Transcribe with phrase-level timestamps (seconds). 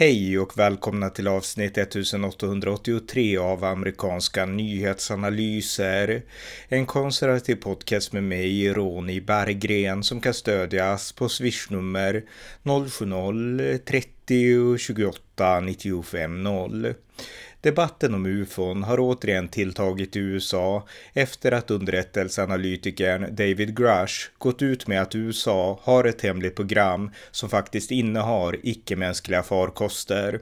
[0.00, 6.22] Hej och välkomna till avsnitt 1883 av amerikanska nyhetsanalyser.
[6.68, 12.24] En konservativ podcast med mig, Ronny Berggren, som kan stödjas på swishnummer
[12.62, 16.94] 070-30 28 95 0.
[17.62, 24.86] Debatten om ufon har återigen tilltagit i USA efter att underrättelseanalytikern David Grush gått ut
[24.86, 30.40] med att USA har ett hemligt program som faktiskt innehar icke-mänskliga farkoster.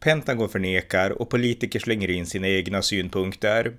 [0.00, 3.72] Pentagon förnekar och politiker slänger in sina egna synpunkter.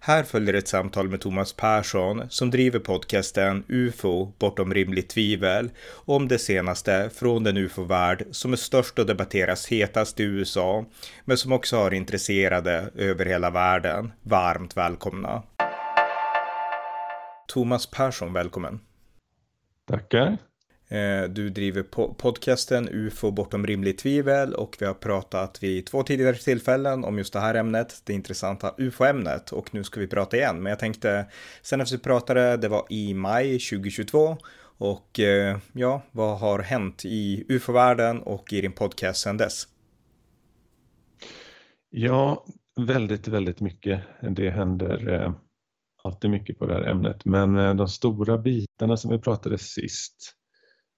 [0.00, 6.28] Här följer ett samtal med Thomas Persson som driver podcasten UFO bortom rimligt tvivel om
[6.28, 10.84] det senaste från den UFO-värld som är störst och debatteras hetast i USA,
[11.24, 14.12] men som också har intresserat intresserade över hela världen.
[14.22, 15.42] Varmt välkomna!
[17.48, 18.80] Thomas Persson, välkommen!
[19.88, 20.38] Tackar!
[20.88, 26.34] Eh, du driver podcasten UFO bortom rimligt tvivel och vi har pratat vid två tidigare
[26.34, 30.62] tillfällen om just det här ämnet, det intressanta UFO-ämnet och nu ska vi prata igen.
[30.62, 31.26] Men jag tänkte,
[31.62, 34.36] sen efter vi pratade, det var i maj 2022
[34.78, 39.66] och eh, ja, vad har hänt i UFO-världen och i din podcast sedan dess?
[41.94, 42.44] Ja,
[42.80, 44.02] väldigt, väldigt mycket.
[44.30, 45.32] Det händer eh,
[46.04, 50.34] alltid mycket på det här ämnet, men eh, de stora bitarna som vi pratade sist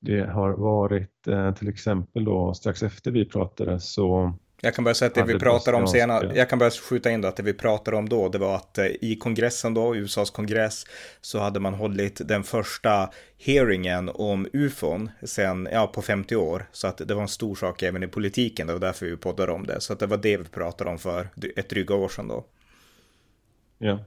[0.01, 4.95] det har varit eh, till exempel då strax efter vi pratade så jag kan bara
[4.95, 7.43] säga att det vi pratade om senare, jag kan bara skjuta in då att det
[7.43, 10.85] vi pratade om då, det var att eh, i kongressen då, USAs kongress,
[11.21, 16.69] så hade man hållit den första hearingen om ufon sen, ja, på 50 år.
[16.73, 19.53] Så att det var en stor sak även i politiken, det var därför vi poddade
[19.53, 19.81] om det.
[19.81, 22.45] Så att det var det vi pratade om för ett dryga år sedan då.
[23.79, 23.99] Ja,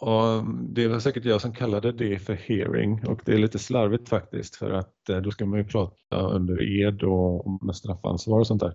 [0.00, 4.08] och det var säkert jag som kallade det för hearing och det är lite slarvigt
[4.08, 8.46] faktiskt för att eh, då ska man ju prata under ed och med straffansvar och
[8.46, 8.74] sånt där.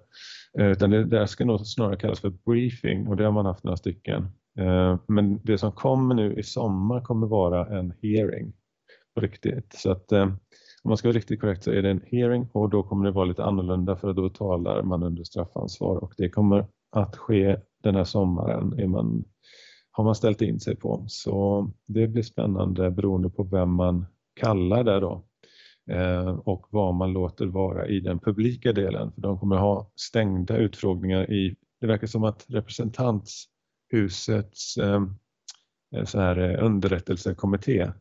[0.59, 3.63] Eh, utan det där ska nog snarare kallas för briefing och det har man haft
[3.63, 4.27] några stycken.
[4.59, 8.53] Eh, men det som kommer nu i sommar kommer vara en hearing
[9.15, 9.73] på riktigt.
[9.73, 10.23] Så att eh,
[10.83, 13.11] om man ska vara riktigt korrekt så är det en hearing och då kommer det
[13.11, 17.95] vara lite annorlunda för då talar man under straffansvar och det kommer att ske den
[17.95, 18.79] här sommaren.
[18.79, 19.23] Är man
[19.91, 21.05] har man ställt in sig på.
[21.07, 25.25] Så det blir spännande beroende på vem man kallar det då
[26.43, 29.11] och vad man låter vara i den publika delen.
[29.11, 35.03] För de kommer ha stängda utfrågningar i, det verkar som att representanthusets eh,
[36.05, 37.91] så här eh, underrättelsekommitté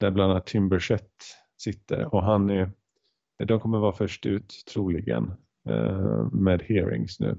[0.00, 1.10] där bland annat Tim Burchett
[1.58, 2.70] sitter och han är,
[3.44, 5.32] de kommer vara först ut troligen
[6.32, 7.38] med hearings nu.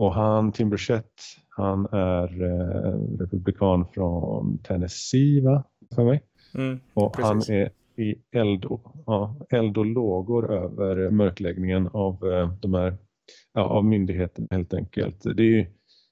[0.00, 1.12] Och han, Tim Burchett,
[1.48, 5.64] han är eh, republikan från Tennessee, va?
[5.94, 6.22] För mig.
[6.54, 7.48] Mm, och precis.
[7.48, 12.96] han är i eld och, ja, eld och lågor över mörkläggningen av eh, de här
[13.54, 15.22] ja, av myndigheten helt enkelt.
[15.22, 15.66] Det är ju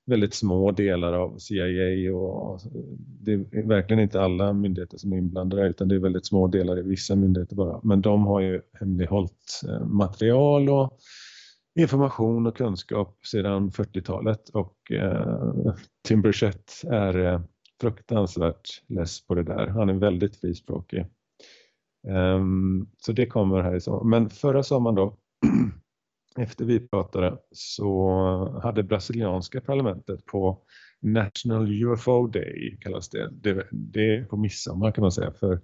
[0.07, 2.71] väldigt små delar av CIA och eh,
[3.21, 6.79] det är verkligen inte alla myndigheter som är inblandade utan det är väldigt små delar
[6.79, 7.81] i vissa myndigheter bara.
[7.83, 10.99] Men de har ju hemlighållit eh, material och
[11.79, 15.75] information och kunskap sedan 40-talet och eh,
[16.09, 17.41] Tim Burchett är eh,
[17.81, 19.67] fruktansvärt less på det där.
[19.67, 21.07] Han är väldigt frispråkig.
[22.09, 24.05] Um, så det kommer här i sommar.
[24.05, 25.17] Men förra sommaren då,
[26.39, 30.59] efter vi pratade, så hade brasilianska parlamentet på
[31.01, 33.31] National UFO Day kallas det.
[33.33, 35.61] Det, det är på midsommar kan man säga för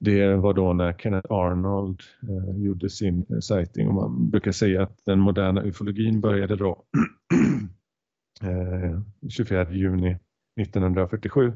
[0.00, 4.82] det var då när Kenneth Arnold eh, gjorde sin eh, sighting och man brukar säga
[4.82, 6.84] att den moderna ufologin började då
[8.42, 10.18] eh, 24 juni
[10.60, 11.52] 1947.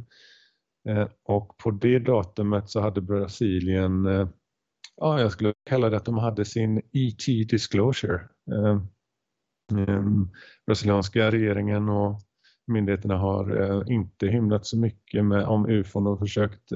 [0.88, 4.28] Eh, och på det datumet så hade Brasilien, eh,
[4.96, 8.20] ja jag skulle kalla det att de hade sin ET disclosure.
[8.52, 8.80] Eh,
[9.78, 10.28] ehm,
[10.66, 12.20] brasilianska regeringen och
[12.66, 16.72] myndigheterna har inte hymlat så mycket med, om ufon och försökt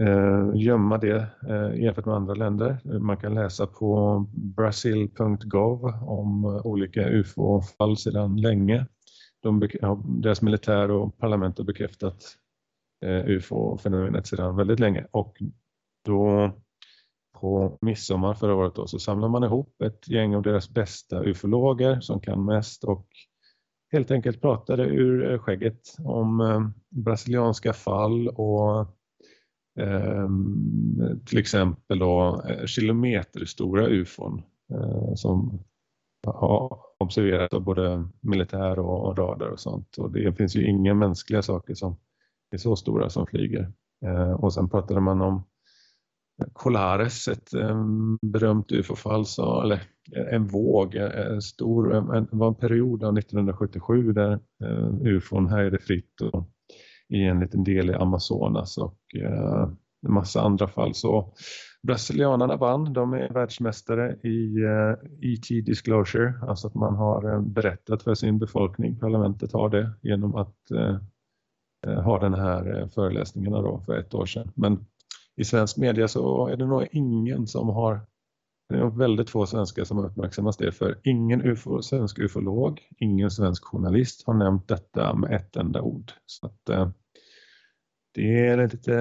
[0.00, 2.98] eh, gömma det eh, jämfört med andra länder.
[2.98, 8.86] Man kan läsa på brasil.gov om olika UFO-fall sedan länge.
[9.42, 9.68] De,
[10.04, 12.36] deras militär och parlament har bekräftat
[13.02, 15.42] eh, UFO-fenomenet sedan väldigt länge och
[16.04, 16.52] då
[17.40, 22.00] på midsommar förra året då, så samlar man ihop ett gäng av deras bästa ufologer
[22.00, 23.06] som kan mest och
[23.92, 28.80] helt enkelt pratade ur eh, skägget om eh, brasilianska fall och
[29.78, 30.28] eh,
[31.26, 34.42] till exempel då eh, kilometerstora ufon
[34.74, 35.64] eh, som
[36.26, 39.98] har observerats av både militär och radar och sånt.
[39.98, 41.96] Och det finns ju inga mänskliga saker som
[42.52, 43.72] är så stora som flyger.
[44.04, 45.42] Eh, och sen pratade man om
[46.52, 47.84] Colares, ett eh,
[48.22, 49.24] berömt ufo-fall,
[49.64, 49.82] eller
[50.16, 54.38] eh, en våg, eh, en stor, en, var en period av 1977 där
[55.04, 56.48] ufon härjade fritt och,
[57.08, 58.98] i en liten del i Amazonas och
[60.02, 60.94] en massa andra fall.
[60.94, 61.34] Så
[61.82, 64.92] brasilianarna vann, de är världsmästare i uh,
[65.32, 70.56] ET disclosure, alltså att man har berättat för sin befolkning, parlamentet har det genom att
[71.86, 74.52] Eh, ha den här eh, föreläsningarna då för ett år sedan.
[74.54, 74.86] Men
[75.36, 78.00] i svensk media så är det nog ingen som har
[78.68, 82.80] det är nog väldigt få svenskar som har uppmärksammat det för ingen UFO, svensk ufolog,
[82.98, 86.12] ingen svensk journalist har nämnt detta med ett enda ord.
[86.26, 86.88] Så att, eh,
[88.14, 88.94] det är lite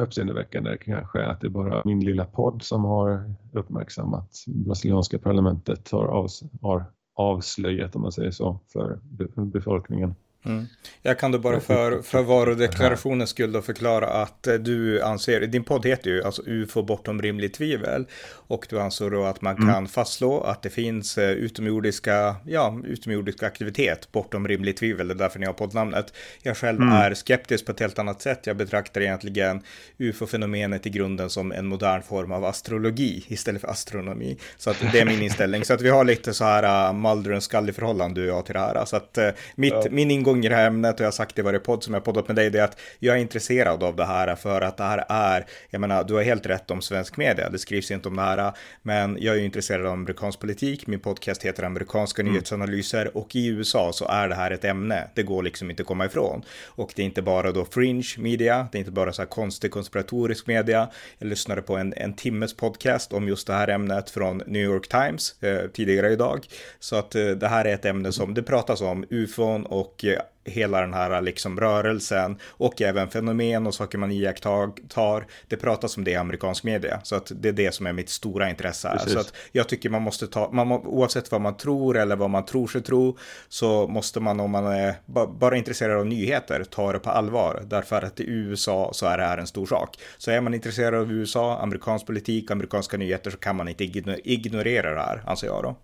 [0.00, 6.28] uppseendeväckande kanske att det är bara min lilla podd som har uppmärksammat brasilianska parlamentet har,
[6.62, 9.00] har avslöjat om man säger så för
[9.44, 10.14] befolkningen.
[10.44, 10.66] Mm.
[11.02, 15.64] Jag kan då bara för, för varudeklarationens skull då förklara att eh, du anser, din
[15.64, 19.74] podd heter ju alltså UFO bortom rimligt tvivel och du anser då att man mm.
[19.74, 25.18] kan fastslå att det finns eh, utomjordiska, ja, utomjordisk aktivitet bortom rimligt tvivel, det är
[25.18, 26.14] därför ni har poddnamnet.
[26.42, 26.94] Jag själv mm.
[26.94, 29.62] är skeptisk på ett helt annat sätt, jag betraktar egentligen
[29.98, 34.38] UFO-fenomenet i grunden som en modern form av astrologi istället för astronomi.
[34.56, 37.32] Så att det är min inställning, så att vi har lite så här uh, Mulder
[37.32, 38.84] och Scully förhållande du och jag till det här.
[38.84, 39.84] Så att uh, mitt, ja.
[39.90, 41.82] min ingång ingång i det här ämnet och jag har sagt det i varje podd
[41.82, 44.60] som jag poddat med dig, det är att jag är intresserad av det här för
[44.60, 47.90] att det här är, jag menar, du har helt rätt om svensk media, det skrivs
[47.90, 48.52] inte om det här,
[48.82, 52.32] men jag är ju intresserad av amerikansk politik, min podcast heter amerikanska mm.
[52.32, 55.86] nyhetsanalyser och i USA så är det här ett ämne, det går liksom inte att
[55.86, 56.42] komma ifrån.
[56.66, 59.70] Och det är inte bara då fringe media, det är inte bara så här konstig
[59.70, 60.88] konspiratorisk media.
[61.18, 64.88] Jag lyssnade på en, en timmes podcast om just det här ämnet från New York
[64.88, 66.46] Times eh, tidigare idag.
[66.80, 70.21] Så att eh, det här är ett ämne som det pratas om, ufon och eh,
[70.44, 75.26] hela den här liksom rörelsen och även fenomen och saker man iakttar.
[75.48, 78.08] Det pratas om det i amerikansk media, så att det är det som är mitt
[78.08, 78.98] stora intresse här.
[78.98, 82.30] Så att jag tycker man måste ta, man må, oavsett vad man tror eller vad
[82.30, 84.94] man tror sig tro, så måste man om man är
[85.38, 87.62] bara intresserad av nyheter ta det på allvar.
[87.66, 89.98] Därför att i USA så är det här en stor sak.
[90.18, 93.84] Så är man intresserad av USA, amerikansk politik, amerikanska nyheter så kan man inte
[94.24, 95.76] ignorera det här, anser jag då.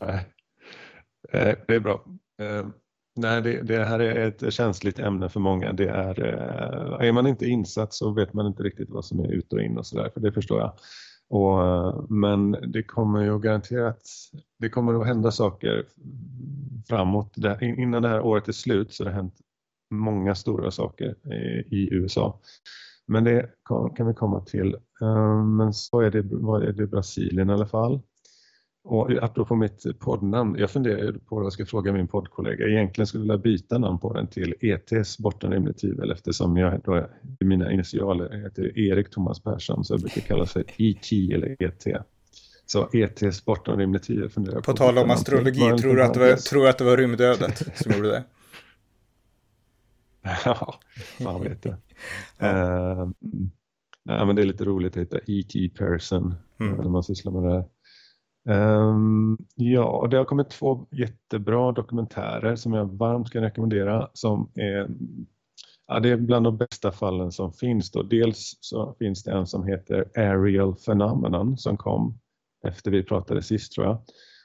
[0.00, 0.26] Nej,
[1.32, 2.04] eh, det är bra.
[3.16, 5.72] Nej, det, det, här är ett känsligt ämne för många.
[5.72, 9.32] Det är, eh, är man inte insatt så vet man inte riktigt vad som är
[9.32, 10.72] ut och in och sådär, för det förstår jag.
[11.28, 14.02] Och, eh, men det kommer ju garanterat,
[14.58, 15.84] det kommer att hända saker
[16.88, 17.32] framåt.
[17.36, 19.34] Där, innan det här året är slut så har det hänt
[19.90, 22.40] många stora saker i, i USA.
[23.06, 23.50] Men det
[23.96, 24.74] kan vi komma till.
[25.02, 28.00] Eh, men så är det, vad är det i Brasilien i alla fall.
[28.86, 32.68] Och apropå mitt poddnamn, jag funderar på vad jag ska fråga min poddkollega.
[32.68, 36.80] Egentligen skulle jag vilja byta namn på den till ETs bortom rimligt tvivel eftersom jag
[36.84, 37.06] då,
[37.40, 42.06] mina initialer heter Erik Thomas Persson så jag brukar kalla sig ET eller ET.
[42.66, 44.62] Så ETs bortom rimligt tvivel funderar på.
[44.62, 47.92] På tal om astrologi, tror du, att det var, tror att det var rymdödet som
[47.92, 48.24] gjorde det?
[50.44, 50.74] ja,
[51.20, 51.76] man vet det.
[52.38, 52.46] ja.
[52.46, 53.10] Uh,
[54.04, 55.70] nej, men det är lite roligt att heta E.T.
[55.78, 56.76] Person mm.
[56.76, 57.64] när man sysslar med det här.
[58.48, 64.88] Um, ja, det har kommit två jättebra dokumentärer som jag varmt kan rekommendera som är,
[65.86, 67.90] ja, det är bland de bästa fallen som finns.
[67.90, 68.02] Då.
[68.02, 72.18] Dels så finns det en som heter Aerial Phenomenon som kom
[72.66, 74.02] efter vi pratade sist tror jag.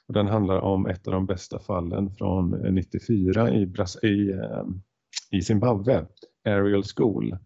[0.08, 4.82] Och den handlar om ett av de bästa fallen från 94 i, Bras i, ehm,
[5.30, 6.06] i Zimbabwe,
[6.44, 7.36] Aerial School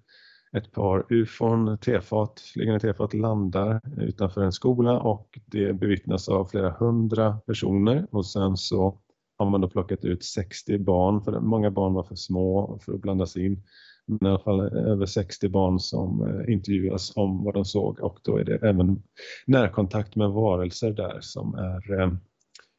[0.57, 6.71] ett par ufon, tefat, flygande tefat landar utanför en skola och det bevittnas av flera
[6.71, 8.07] hundra personer.
[8.11, 8.99] Och sen så
[9.39, 13.01] har man då plockat ut 60 barn, för många barn var för små för att
[13.01, 13.63] blandas in.
[14.07, 18.01] Men i alla fall över 60 barn som eh, intervjuas om vad de såg.
[18.01, 19.03] Och då är det även
[19.47, 22.13] närkontakt med varelser där som är, eh,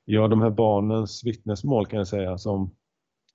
[0.06, 2.76] ja de här barnens vittnesmål kan jag säga som,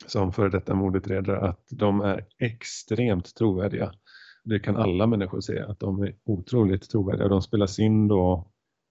[0.07, 3.93] som före detta mordutredare att de är extremt trovärdiga
[4.45, 7.29] det kan alla människor se att de är otroligt trovärdiga.
[7.29, 8.51] De spelas in då,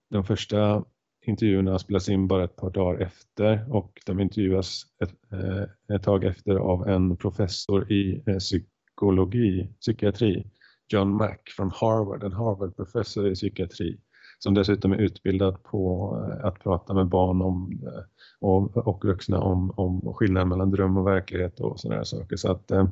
[0.09, 0.83] de första
[1.25, 6.23] intervjuerna spelas in bara ett par dagar efter och de intervjuas ett, eh, ett tag
[6.23, 10.51] efter av en professor i eh, psykologi, psykiatri,
[10.93, 13.99] John Mack från Harvard, en Harvard-professor i psykiatri
[14.39, 18.03] som dessutom är utbildad på eh, att prata med barn om, eh,
[18.39, 22.35] och, och vuxna om, om skillnaden mellan dröm och verklighet och sådana saker.
[22.35, 22.87] Så att eh,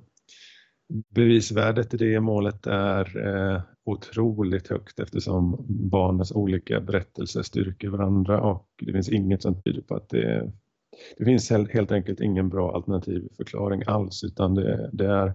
[0.89, 8.67] bevisvärdet i det målet är eh, otroligt högt eftersom barnens olika berättelser styrker varandra och
[8.85, 10.51] det finns inget som tyder på att det,
[11.17, 15.33] det finns helt enkelt ingen bra alternativ förklaring alls utan det, det, är,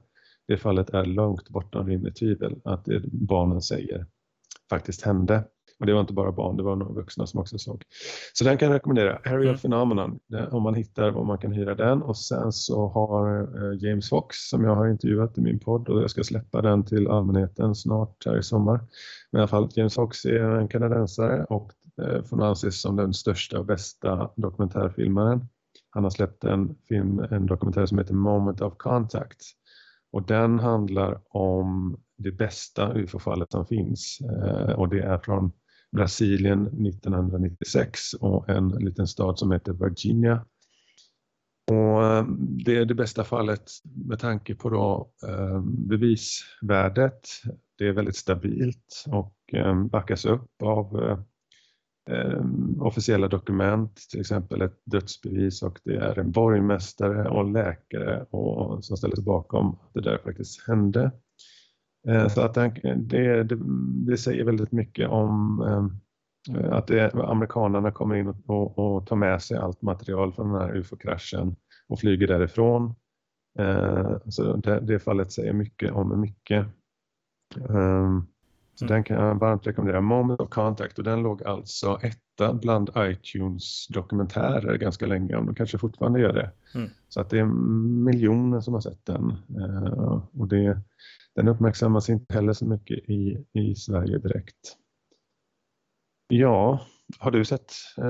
[0.48, 4.06] det fallet är långt bortom rimligt tvivel att det barnen säger
[4.70, 5.44] faktiskt hände.
[5.82, 7.82] Och det var inte bara barn, det var några vuxna som också såg.
[8.32, 9.16] Så den kan jag rekommendera.
[9.16, 9.58] Area mm.
[9.58, 10.18] Phenomenon,
[10.50, 12.02] om man hittar om man kan hyra den.
[12.02, 16.02] Och sen så har eh, James Fox som jag har intervjuat i min podd och
[16.02, 18.80] jag ska släppa den till allmänheten snart här i sommar.
[19.30, 21.72] Men i alla fall, James Fox är en kanadensare och
[22.02, 25.48] eh, får anses som den största och bästa dokumentärfilmaren.
[25.90, 29.42] Han har släppt en film, en dokumentär som heter Moment of Contact.
[30.12, 34.18] Och den handlar om det bästa UFO-fallet som finns.
[34.20, 35.52] Eh, och det är från
[35.96, 40.44] Brasilien 1996 och en liten stad som heter Virginia.
[41.70, 42.26] Och eh,
[42.64, 43.70] det är det bästa fallet
[44.06, 47.20] med tanke på då eh, bevisvärdet.
[47.78, 51.18] Det är väldigt stabilt och eh, backas upp av
[52.80, 58.96] officiella dokument, till exempel ett dödsbevis och det är en borgmästare och läkare och, som
[58.96, 61.10] ställer sig bakom att det där faktiskt hände.
[62.08, 63.58] Eh, så att det, det,
[64.06, 69.42] det säger väldigt mycket om eh, att det, amerikanerna kommer in och, och, tar med
[69.42, 71.56] sig allt material från den här ufo-kraschen
[71.88, 72.94] och flyger därifrån.
[73.58, 76.66] Eh, så det, det fallet säger mycket om mycket.
[77.54, 78.26] Så mm.
[78.78, 80.00] den kan jag varmt rekommendera.
[80.00, 81.98] Moment of Contact och den låg alltså
[82.32, 86.50] etta bland iTunes dokumentärer ganska länge och de kanske fortfarande gör det.
[86.74, 86.90] Mm.
[87.08, 87.44] Så att det är
[88.04, 89.32] miljoner som har sett den.
[90.32, 90.80] Och det,
[91.34, 94.76] den uppmärksammas inte heller så mycket i, i Sverige direkt.
[96.28, 96.80] Ja,
[97.18, 98.04] har du sett, eh,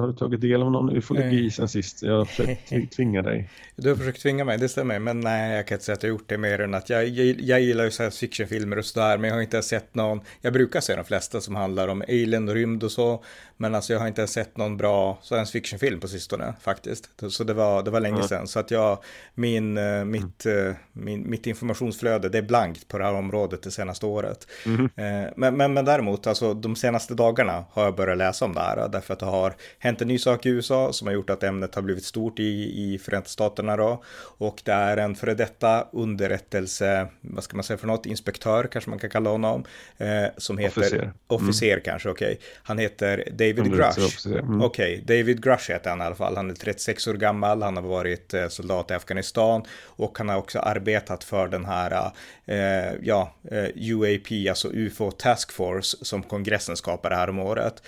[0.00, 1.50] har du tagit del av någon ufologi nej.
[1.50, 2.02] sen sist?
[2.02, 3.50] Jag har försökt tvinga dig.
[3.76, 4.98] Du har försökt tvinga mig, det stämmer.
[4.98, 7.40] Men nej, jag kan inte säga att jag gjort det mer än att jag, jag,
[7.40, 9.18] jag gillar ju science fiction-filmer och sådär.
[9.18, 12.48] Men jag har inte sett någon, jag brukar se de flesta som handlar om alien
[12.48, 13.24] och rymd och så.
[13.56, 17.10] Men alltså jag har inte sett någon bra science fiction-film på sistone faktiskt.
[17.28, 18.28] Så det var, det var länge mm.
[18.28, 18.46] sedan.
[18.46, 18.98] Så att jag,
[19.34, 20.74] min, eh, mitt, mm.
[20.92, 24.46] min, mitt informationsflöde, det är blankt på det här området det senaste året.
[24.66, 24.88] Mm.
[25.36, 28.88] Men, men, men däremot, alltså de senaste dagarna har jag börjat läsa om det här.
[28.88, 31.74] Därför att det har hänt en ny sak i USA som har gjort att ämnet
[31.74, 34.02] har blivit stort i, i Förenta Staterna då.
[34.38, 38.90] Och det är en före detta underrättelse, vad ska man säga för något, inspektör kanske
[38.90, 39.64] man kan kalla honom.
[39.98, 41.80] Eh, som heter officer, officer mm.
[41.84, 42.32] kanske, okej.
[42.32, 42.46] Okay.
[42.62, 44.26] Han heter David Grush.
[44.26, 44.62] Mm.
[44.62, 45.16] Okej, okay.
[45.18, 46.36] David Grush heter han i alla fall.
[46.36, 50.36] Han är 36 år gammal, han har varit eh, soldat i Afghanistan och han har
[50.36, 52.12] också arbetat för den här,
[52.46, 57.82] eh, ja, eh, UAP, alltså UFO Task Force som kongressen skapade här om året.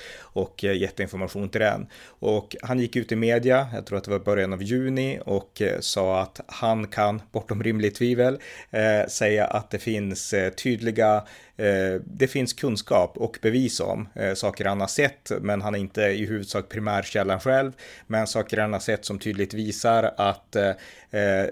[0.51, 1.87] Och eh, gett information till den.
[2.07, 5.63] Och han gick ut i media, jag tror att det var början av juni, och
[5.63, 8.39] eh, sa att han kan, bortom rimligt tvivel,
[8.71, 11.25] eh, säga att det finns eh, tydliga
[11.61, 15.79] Eh, det finns kunskap och bevis om eh, saker han har sett, men han är
[15.79, 17.73] inte i huvudsak primärkällan själv,
[18.07, 20.73] men saker han har sett som tydligt visar att eh,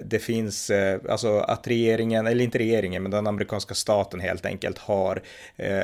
[0.04, 0.70] det finns,
[1.08, 5.22] alltså att regeringen, eller inte regeringen, men den amerikanska staten helt enkelt har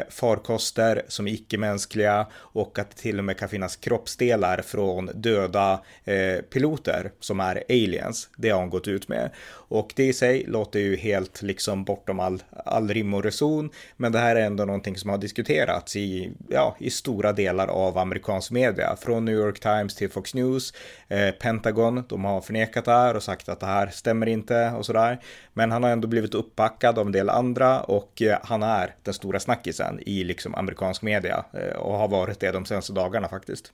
[0.09, 5.81] farkoster som är icke-mänskliga och att det till och med kan finnas kroppsdelar från döda
[6.53, 8.29] piloter som är aliens.
[8.37, 9.31] Det har hon gått ut med.
[9.75, 14.14] Och det i sig låter ju helt liksom bortom all, all rim och reson, men
[14.15, 18.51] det här är ändå någonting som har diskuterats i, ja, i stora delar av amerikansk
[18.51, 20.73] media, från New York Times till Fox News,
[21.09, 24.87] eh, Pentagon, de har förnekat det här och sagt att det här stämmer inte och
[24.87, 25.21] sådär.
[25.53, 29.15] Men han har ändå blivit uppbackad av en del andra och eh, han är den
[29.15, 33.73] stora snackisen i liksom amerikansk media eh, och har varit det de senaste dagarna faktiskt.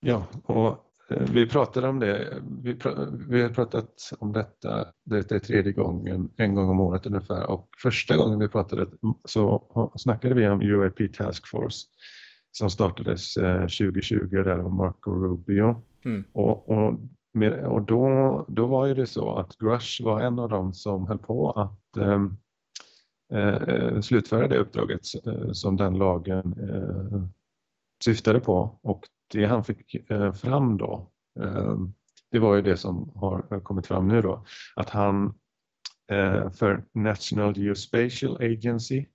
[0.00, 2.88] Ja, och vi pratade om det, vi, pr
[3.28, 7.68] vi har pratat om detta, det är tredje gången, en gång om året ungefär och
[7.82, 8.86] första gången vi pratade
[9.24, 9.62] så
[9.96, 11.86] snackade vi om UAP Task Force
[12.52, 15.82] som startades 2020 eh, där av Marco Rubio.
[16.04, 16.24] Mm.
[16.32, 17.00] Och, och,
[17.66, 21.18] och då, då var ju det så att Grush var en av dem som höll
[21.18, 22.36] på att ehm,
[23.32, 27.24] eh, eh, slutföra det uppdraget eh, som den lagen eh,
[28.04, 31.10] syftade på och det han fick eh, fram då,
[31.40, 31.76] eh,
[32.30, 34.44] det var ju det som har kommit fram nu då,
[34.76, 35.34] att han
[36.10, 39.06] eh, för National Geospatial Agency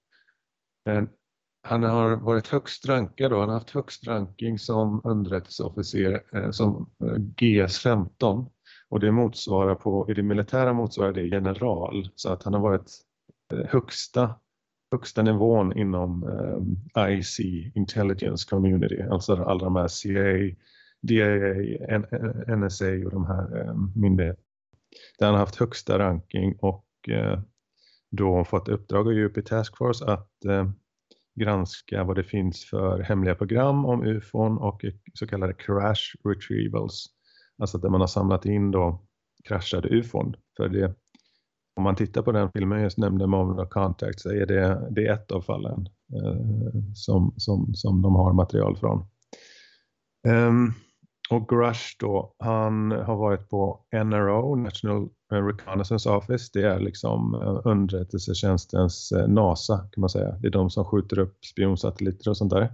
[1.67, 6.89] han har varit högst rankad och han har haft högst ranking som underrättelseofficer som
[7.35, 8.49] GS-15
[8.89, 12.09] och det motsvarar på, i det militära motsvarar det general.
[12.15, 12.91] Så att han har varit
[13.67, 14.35] högsta
[14.91, 16.24] högsta nivån inom
[16.96, 17.39] eh, IC,
[17.75, 20.55] Intelligence Community, alltså alla de här CIA,
[21.01, 21.53] DIA,
[22.58, 24.46] NSA eh, och de här eh, myndigheterna.
[25.19, 27.39] Där han har haft högsta ranking och eh,
[28.12, 30.69] då fått uppdrag av UP Task Force att eh,
[31.36, 37.05] granska vad det finns för hemliga program om UFON och så kallade crash retrievals.
[37.58, 39.05] Alltså där man har samlat in då
[39.43, 40.36] kraschade UFON.
[40.58, 40.96] För det
[41.75, 44.88] om man tittar på den filmen jag just nämnde, Moment of Contact, så är det,
[44.91, 49.05] det är ett av fallen eh, som, som, som de har material från.
[50.27, 50.73] Um,
[51.29, 56.49] och Grush då, han har varit på NRO, National Reconnaissance Office.
[56.53, 60.31] Det är liksom eh, underrättelsetjänstens eh, NASA kan man säga.
[60.31, 62.73] Det är de som skjuter upp spionsatelliter och sånt där.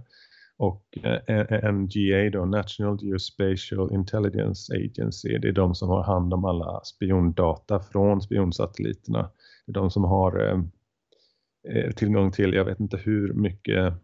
[0.58, 6.34] Och eh, eh, NGA då, National Geospatial Intelligence Agency, det är de som har hand
[6.34, 9.30] om alla spiondata från spionsatelliterna.
[9.66, 13.94] Det är de som har eh, tillgång till, jag vet inte hur mycket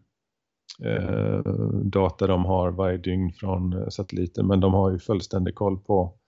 [0.84, 1.38] eh,
[1.84, 6.18] data de har varje dygn från satelliter, men de har ju fullständig koll på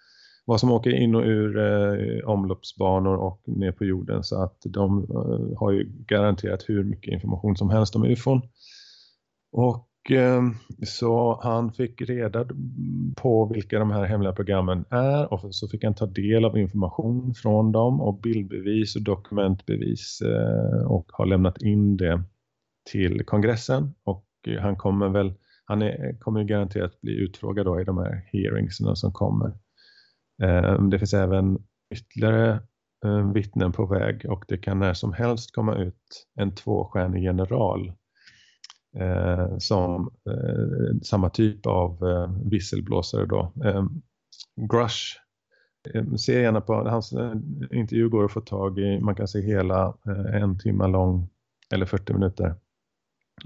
[0.44, 4.98] vad som åker in och ur eh, omloppsbanor och ner på jorden så att de
[4.98, 8.42] eh, har ju garanterat hur mycket information som helst om UFOn.
[9.52, 12.46] Och Ehm, så han fick reda
[13.16, 17.34] på vilka de här hemliga programmen är och så fick han ta del av information
[17.34, 22.22] från dem och bildbevis och dokumentbevis eh, och har lämnat in det
[22.90, 25.34] till kongressen och eh, han kommer väl
[25.64, 29.52] han är, kommer garanterat bli utfrågad då i de här hearingsen som kommer.
[30.42, 31.58] Ehm, det finns även
[31.94, 32.60] ytterligare
[33.04, 37.92] eh, vittnen på väg och det kan när som helst komma ut en tvåstjärnig general
[39.00, 43.52] eh, som eh, samma typ av eh, visselblåsare då.
[43.64, 43.84] Eh,
[44.70, 45.20] Grush
[46.16, 47.12] Se gärna på hans
[47.70, 49.94] intervju går att få tag i, man kan se hela
[50.32, 51.28] en timme lång
[51.74, 52.54] eller 40 minuter.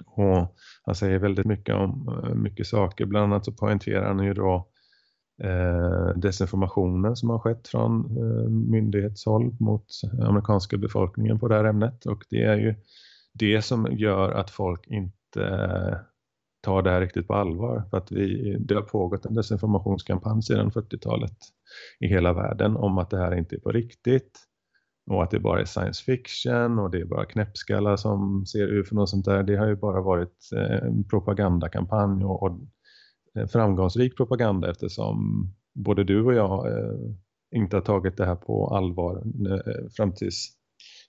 [0.06, 3.06] Och han säger väldigt mycket om mycket saker.
[3.06, 4.68] Bland annat så poängterar han ju då
[5.42, 9.86] eh, desinformationen som har skett från eh, myndighetshåll mot
[10.22, 12.06] amerikanska befolkningen på det här ämnet.
[12.06, 12.74] Och det är ju
[13.32, 15.96] det som gör att folk inte Eh,
[16.60, 17.84] ta det här riktigt på allvar.
[17.90, 21.36] För att vi, det har pågått en desinformationskampanj sedan 40-talet
[22.00, 24.38] i hela världen om att det här inte är på riktigt
[25.10, 28.98] och att det bara är science fiction och det är bara knäppskallar som ser ufon
[28.98, 29.42] och sånt där.
[29.42, 32.58] Det har ju bara varit eh, en propagandakampanj och, och
[33.38, 36.94] eh, framgångsrik propaganda eftersom både du och jag eh,
[37.56, 39.22] inte har tagit det här på allvar
[39.96, 40.58] fram tills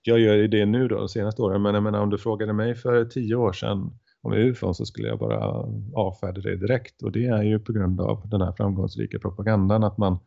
[0.04, 1.62] jag gör det nu då de senaste åren.
[1.62, 5.08] Men jag menar om du frågade mig för tio år sedan om ufon så skulle
[5.08, 7.04] jag bara avfärda det direkt.
[7.04, 10.18] Och det är ju på grund av den här framgångsrika propagandan att man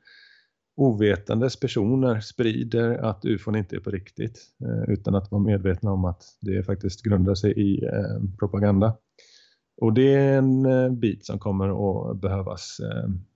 [0.76, 6.04] ovetandes personer sprider att ufon inte är på riktigt eh, utan att vara medvetna om
[6.04, 8.96] att det faktiskt grundar sig i eh, propaganda.
[9.80, 12.80] Och det är en eh, bit som kommer att behövas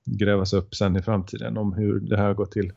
[0.04, 2.72] grävas upp sen i framtiden om hur det här går till.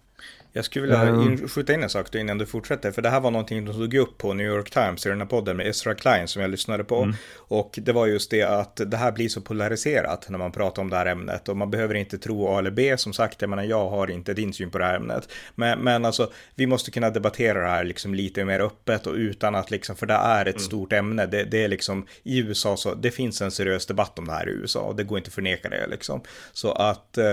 [0.54, 1.48] Jag skulle vilja mm.
[1.48, 2.92] skjuta in en sak innan du fortsätter.
[2.92, 5.28] För det här var någonting de tog upp på New York Times i den här
[5.28, 7.02] podden med Ezra Klein som jag lyssnade på.
[7.02, 7.16] Mm.
[7.38, 10.90] Och det var just det att det här blir så polariserat när man pratar om
[10.90, 11.50] det här ämnet.
[11.50, 12.98] Och man behöver inte tro A eller B.
[12.98, 15.30] Som sagt, jag menar jag har inte din syn på det här ämnet.
[15.56, 19.56] Men, men alltså, vi måste kunna debattera det här liksom lite mer öppet och utan
[19.56, 20.66] att liksom, för det är ett mm.
[20.66, 21.26] stort ämne.
[21.26, 24.50] Det, det, är liksom i USA så, det finns en seriös debatt om det här
[24.50, 26.22] i USA och det går inte att förneka det liksom.
[26.54, 27.26] Så att, eh,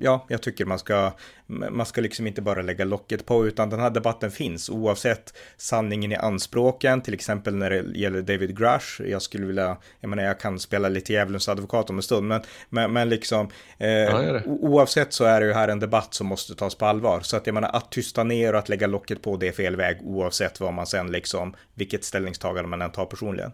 [0.00, 1.12] ja, jag tycker man ska,
[1.46, 6.12] man ska liksom inte bara lägga locket på, utan den här debatten finns oavsett sanningen
[6.12, 9.02] i anspråken, till exempel när det gäller David Grush.
[9.02, 12.42] Jag skulle vilja, jag menar, jag kan spela lite djävulens advokat om en stund, men,
[12.68, 16.54] men, men liksom, eh, ja, oavsett så är det ju här en debatt som måste
[16.54, 17.20] tas på allvar.
[17.20, 19.76] Så att jag menar, att tysta ner och att lägga locket på det är fel
[19.76, 23.52] väg, oavsett vad man sen liksom, vilket ställningstagande man än tar personligen.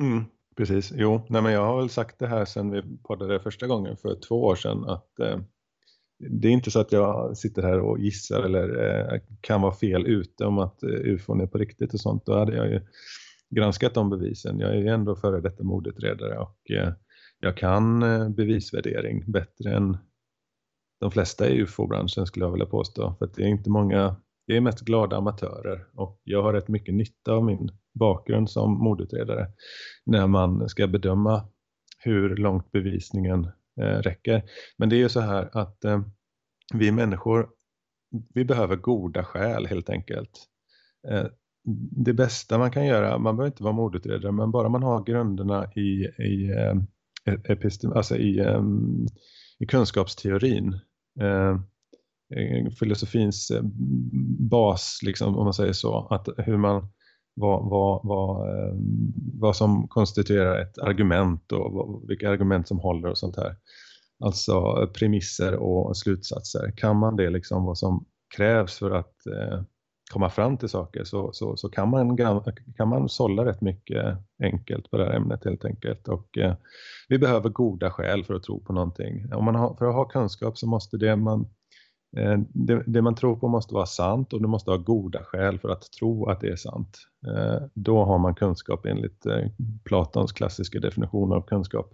[0.00, 0.24] Mm,
[0.56, 3.96] precis, jo, nej men jag har väl sagt det här sedan vi poddade första gången
[3.96, 5.38] för två år sedan att eh,
[6.18, 10.06] det är inte så att jag sitter här och gissar eller eh, kan vara fel
[10.06, 12.26] ute om att eh, ufon är på riktigt och sånt.
[12.26, 12.80] Då hade jag ju
[13.50, 14.60] granskat de bevisen.
[14.60, 16.92] Jag är ju ändå före detta mordutredare och eh,
[17.40, 19.96] jag kan eh, bevisvärdering bättre än
[21.00, 23.14] de flesta i ufo-branschen skulle jag vilja påstå.
[23.18, 26.94] För det är inte många, det är mest glada amatörer och jag har rätt mycket
[26.94, 29.46] nytta av min bakgrund som mordutredare
[30.06, 31.48] när man ska bedöma
[31.98, 33.48] hur långt bevisningen
[33.80, 34.42] Eh, räcker.
[34.76, 36.00] Men det är ju så här att eh,
[36.74, 37.48] vi människor,
[38.34, 40.30] vi behöver goda skäl helt enkelt.
[41.08, 41.26] Eh,
[42.04, 45.72] det bästa man kan göra, man behöver inte vara mordutredare, men bara man har grunderna
[45.74, 46.76] i, i, eh,
[47.34, 49.06] e-, epistem, alltså i, ehm,
[49.58, 50.78] i kunskapsteorin,
[51.20, 51.58] eh,
[52.78, 53.52] filosofins
[54.50, 56.88] bas, liksom, om man säger så, att hur man
[57.36, 63.08] vad, vad, vad, ehm, vad som konstituerar ett argument och vad, vilka argument som håller
[63.08, 63.56] och sånt här.
[64.24, 66.72] Alltså premisser och slutsatser.
[66.76, 68.04] Kan man det liksom vad som
[68.36, 69.62] krävs för att eh,
[70.12, 72.16] komma fram till saker så, så, så kan, man,
[72.76, 76.08] kan man sålla rätt mycket enkelt på det här ämnet helt enkelt.
[76.08, 76.54] Och eh,
[77.08, 79.34] vi behöver goda skäl för att tro på någonting.
[79.34, 81.48] Om man har, för att ha kunskap så måste det man
[82.16, 85.58] Eh, det, det, man tror på måste vara sant och du måste ha goda skäl
[85.58, 86.98] för att tro att det är sant.
[87.26, 89.48] Eh, då har man kunskap enligt eh,
[89.84, 91.92] Platons klassiska definition av kunskap.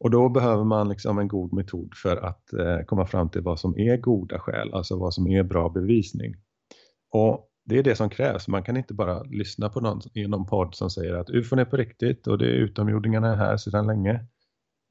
[0.00, 2.42] Och då behöver man liksom en god metod för att
[2.86, 6.34] komma fram till vad som är goda skäl, alltså vad som är bra bevisning.
[7.10, 8.48] Och det är det som krävs.
[8.48, 11.64] Man kan inte bara lyssna på någon i någon podd som säger att ufon är
[11.64, 14.26] på riktigt och det är utomjordingarna är här sedan länge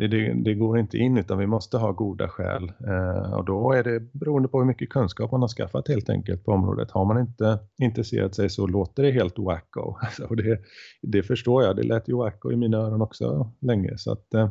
[0.08, 3.72] det, det, det, går inte in utan vi måste ha goda skäl eh, och då
[3.72, 6.92] är det beroende på hur mycket kunskap man har skaffat helt enkelt på området.
[6.92, 9.96] Har man inte intresserat sig så låter det helt wacko.
[10.04, 10.60] Alltså, det,
[11.02, 14.50] det förstår jag, det lät ju wacko i mina öron också länge så att eh,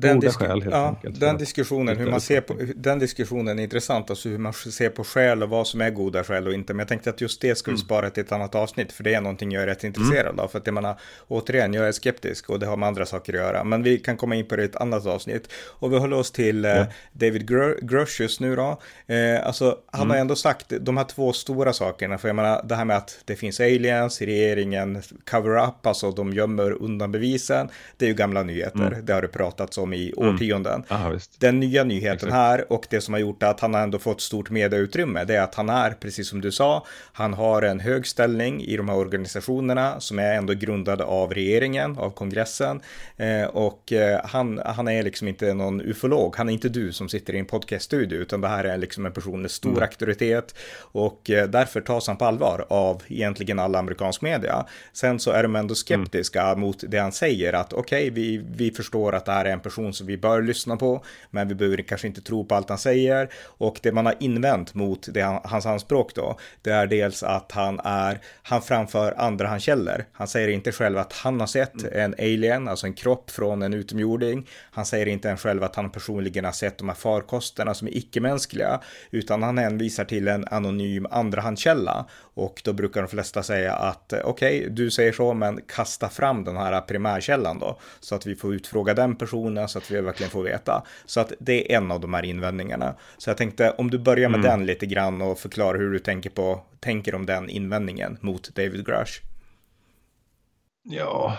[0.00, 4.10] den, disk skäl, ja, enkelt, den diskussionen, hur man ser på, den diskussionen är intressant,
[4.10, 6.74] alltså hur man ser på skäl och vad som är goda skäl och inte.
[6.74, 7.84] Men jag tänkte att just det skulle mm.
[7.84, 10.38] spara till ett annat avsnitt, för det är någonting jag är rätt intresserad mm.
[10.38, 10.48] av.
[10.48, 13.40] För att jag menar, återigen, jag är skeptisk och det har med andra saker att
[13.40, 13.64] göra.
[13.64, 15.52] Men vi kan komma in på det i ett annat avsnitt.
[15.52, 16.86] Och vi håller oss till eh, ja.
[17.12, 17.48] David
[17.88, 18.80] Grush just nu då.
[19.06, 20.10] Eh, alltså, han mm.
[20.10, 23.18] har ändå sagt de här två stora sakerna, för jag menar, det här med att
[23.24, 28.86] det finns aliens, regeringen cover-up, alltså de gömmer undan bevisen, det är ju gamla nyheter,
[28.86, 29.06] mm.
[29.06, 30.34] det har det pratats om om i mm.
[30.34, 30.84] årtionden.
[30.90, 31.02] Mm.
[31.02, 32.32] Aha, Den nya nyheten Exakt.
[32.32, 35.42] här och det som har gjort att han har ändå fått stort medieutrymme, det är
[35.42, 38.96] att han är, precis som du sa, han har en hög ställning i de här
[38.96, 42.80] organisationerna som är ändå grundade av regeringen, av kongressen.
[43.16, 47.08] Eh, och eh, han, han är liksom inte någon ufolog, han är inte du som
[47.08, 49.82] sitter i en podcaststudio, utan det här är liksom en person med stor mm.
[49.82, 54.66] auktoritet och eh, därför tas han på allvar av egentligen alla amerikansk media.
[54.92, 56.60] Sen så är de ändå skeptiska mm.
[56.60, 59.60] mot det han säger, att okej, okay, vi, vi förstår att det här är en
[59.60, 62.68] person person som vi bör lyssna på, men vi behöver kanske inte tro på allt
[62.68, 63.28] han säger.
[63.58, 67.80] Och det man har invänt mot det, hans anspråk då, det är dels att han
[67.84, 70.04] är, han framför andrahandskällor.
[70.12, 72.00] Han säger inte själv att han har sett mm.
[72.00, 74.46] en alien, alltså en kropp från en utomjording.
[74.70, 77.96] Han säger inte ens själv att han personligen har sett de här farkosterna som är
[77.96, 82.06] icke-mänskliga, utan han hänvisar till en anonym andrahandskälla.
[82.34, 86.44] Och då brukar de flesta säga att okej, okay, du säger så, men kasta fram
[86.44, 90.30] den här primärkällan då, så att vi får utfråga den personen så att vi verkligen
[90.30, 90.82] får veta.
[91.06, 92.94] Så att det är en av de här invändningarna.
[93.18, 94.50] Så jag tänkte om du börjar med mm.
[94.50, 98.86] den lite grann och förklarar hur du tänker, på, tänker om den invändningen mot David
[98.86, 99.20] Grush.
[100.82, 101.36] Ja,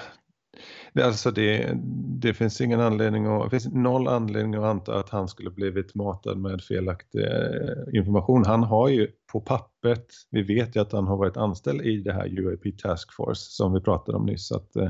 [0.94, 1.78] det, alltså det,
[2.22, 5.96] det finns ingen anledning att, det finns noll anledning att anta att han skulle blivit
[5.96, 8.46] matad med felaktig eh, information.
[8.46, 12.14] Han har ju på pappret, vi vet ju att han har varit anställd i det
[12.14, 14.52] här UAP Task Force som vi pratade om nyss.
[14.52, 14.90] Att, eh,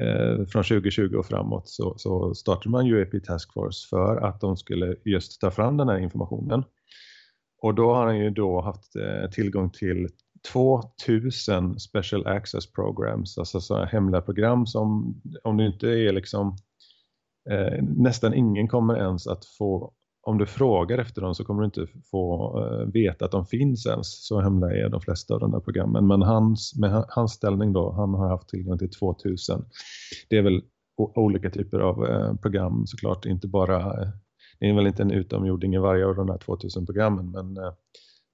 [0.00, 4.56] Eh, från 2020 och framåt så, så startade man UAP Task Force för att de
[4.56, 6.64] skulle just ta fram den här informationen.
[7.62, 10.08] Och då har han ju då haft eh, tillgång till
[10.52, 16.56] 2000 Special Access Programs, alltså så hemliga program som om du inte är liksom
[17.50, 19.92] eh, nästan ingen kommer ens att få
[20.28, 23.86] om du frågar efter dem så kommer du inte få eh, veta att de finns
[23.86, 24.26] ens.
[24.26, 26.06] Så hemliga är de flesta av de där programmen.
[26.06, 29.64] Men hans, med hans ställning då, han har haft tillgång till 2000.
[30.28, 30.62] Det är väl
[30.96, 34.08] olika typer av eh, program såklart, inte bara, eh,
[34.60, 37.58] det är väl inte en utomjording i varje av de där 2000 programmen, men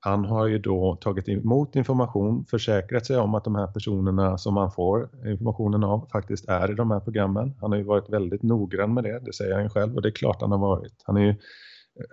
[0.01, 4.57] han har ju då tagit emot information, försäkrat sig om att de här personerna som
[4.57, 7.55] han får informationen av faktiskt är i de här programmen.
[7.61, 10.09] Han har ju varit väldigt noggrann med det, det säger han ju själv och det
[10.09, 11.03] är klart han har varit.
[11.05, 11.35] Han är ju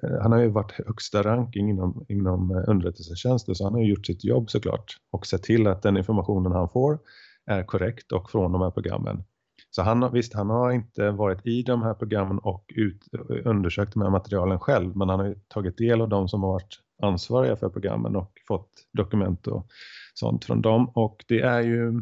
[0.04, 3.90] Eh, han har ju varit högsta ranking inom, inom eh, underrättelsetjänster så han har ju
[3.90, 7.00] gjort sitt jobb såklart och sett till att den informationen han får
[7.46, 9.24] är korrekt och från de här programmen.
[9.70, 13.94] Så han, visst, han har inte varit i de här programmen och ut, eh, undersökt
[13.94, 17.56] de här materialen själv men han har tagit del av de som har varit ansvariga
[17.56, 19.68] för programmen och fått dokument och
[20.14, 22.02] sånt från dem och det är ju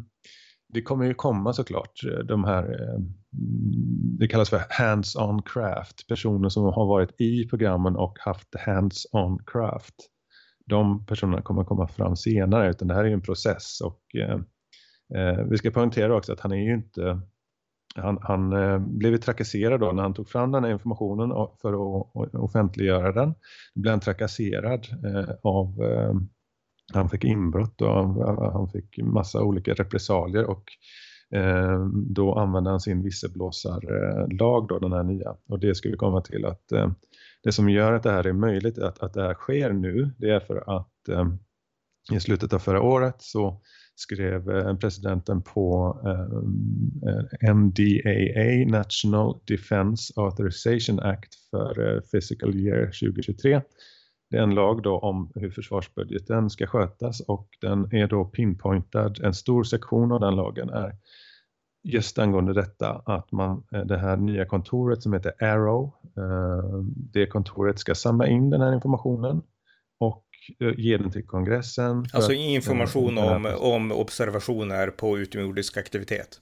[0.73, 2.95] det kommer ju komma såklart de här,
[4.19, 9.95] det kallas för hands-on craft, personer som har varit i programmen och haft hands-on craft.
[10.65, 14.39] De personerna kommer komma fram senare utan det här är ju en process och eh,
[15.15, 17.21] eh vi ska poängtera också att han är ju inte
[17.95, 21.29] han, han eh, blev trakasserad då när han tog fram den här informationen
[21.61, 23.29] för att offentliggöra den.
[23.75, 26.13] Då blev han trakasserad eh, av eh,
[26.93, 27.89] han fick inbrott och
[28.53, 30.63] han fick massa olika repressalier och
[31.33, 35.35] Eh, då använde han sin visselblåsarlag då, den här nya.
[35.47, 36.91] Och det ska vi komma till att eh,
[37.43, 40.29] det som gör att det här är möjligt, att, att det här sker nu, det
[40.29, 41.27] är för att eh,
[42.11, 43.61] i slutet av förra året så
[43.95, 52.85] skrev eh, presidenten på eh, eh NDAA, National Defense Authorization Act för eh, Physical Year
[52.85, 53.61] 2023
[54.29, 59.19] det är en lag då om hur försvarsbudgeten ska skötas och den är då pinpointad.
[59.23, 60.95] En stor sektion av den lagen är
[61.83, 65.93] just angående detta att man, det här nya kontoret som heter Arrow,
[66.95, 69.41] det kontoret ska samla in den här informationen
[69.99, 70.25] och
[70.77, 72.05] ge den till kongressen.
[72.13, 76.41] Alltså information om, om observationer på utomjordisk aktivitet?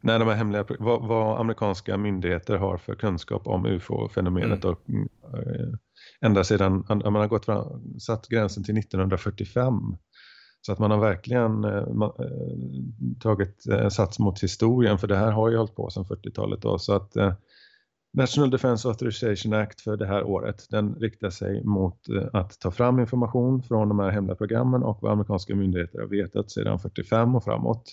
[0.00, 4.74] Nej, de här hemliga, vad, vad, amerikanska myndigheter har för kunskap om ufo-fenomenet mm.
[4.74, 4.90] och
[5.38, 5.68] äh,
[6.20, 9.96] ända sedan man har gått fram, satt gränsen till 1945
[10.60, 15.16] så att man har verkligen eh, man, eh, tagit eh, sats mot historien för det
[15.16, 16.78] här har ju hållit på sedan 40-talet då.
[16.78, 17.32] Så att eh,
[18.12, 22.70] National Defense Authorization Act för det här året den riktar sig mot eh, att ta
[22.70, 27.34] fram information från de här hemliga programmen och vad amerikanska myndigheter har vetat sedan 45
[27.34, 27.84] och framåt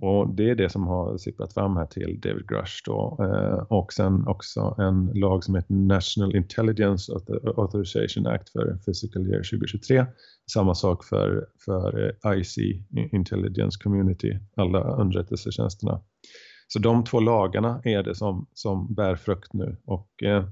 [0.00, 3.18] och det är det som har sipprat fram här till David Grush då.
[3.20, 7.12] Eh, och sen också en lag som heter National Intelligence
[7.56, 10.06] Authorization Act för Physical Year 2023.
[10.52, 12.58] Samma sak för, för eh, IC,
[13.12, 16.00] Intelligence Community, alla underrättelsetjänsterna.
[16.68, 19.76] Så de två lagarna är det som, som bär frukt nu.
[19.84, 20.44] Och eh,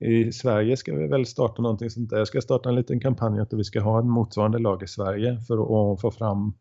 [0.00, 2.18] i Sverige ska vi väl starta någonting sånt där.
[2.18, 5.40] Jag ska starta en liten kampanj att vi ska ha en motsvarande lag i Sverige
[5.48, 6.52] för att få fram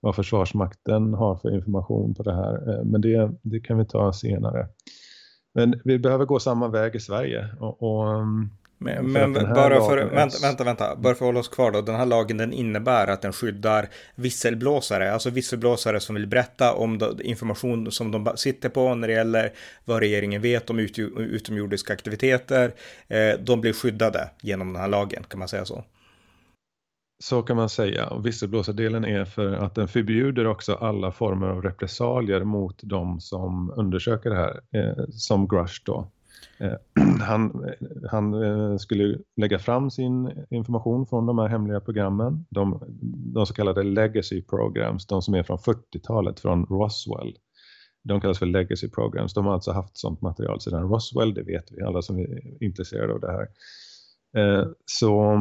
[0.00, 2.68] vad Försvarsmakten har för information på det här.
[2.68, 4.68] Eh, men det, det kan vi ta senare.
[5.54, 7.48] Men vi behöver gå samma väg i Sverige.
[7.60, 8.50] Och, och mm,
[8.82, 11.80] men, men bara för, vänta, vänta, vänta, bara för att hålla oss kvar då.
[11.80, 17.00] Den här lagen den innebär att den skyddar visselblåsare, alltså visselblåsare som vill berätta om
[17.22, 19.52] information som de sitter på när det gäller
[19.84, 20.78] vad regeringen vet om
[21.16, 22.72] utomjordiska aktiviteter.
[23.08, 25.84] Eh, de blir skyddade genom den här lagen, kan man säga så?
[27.22, 28.06] Så kan man säga.
[28.06, 33.72] Och visselblåsardelen är för att den förbjuder också alla former av repressalier mot de som
[33.76, 36.10] undersöker det här, eh, som Grush då.
[36.58, 36.74] Eh,
[37.20, 37.64] han,
[38.10, 42.82] han eh, skulle lägga fram sin information från de här hemliga programmen, de,
[43.34, 47.36] de så kallade legacy programs, de som är från 40-talet från Roswell.
[48.04, 49.34] De kallas för legacy programs.
[49.34, 53.12] De har alltså haft sånt material sedan Roswell, det vet vi alla som är intresserade
[53.12, 53.48] av det här.
[54.36, 55.36] Eh, så